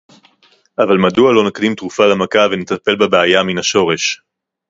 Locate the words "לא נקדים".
1.33-1.75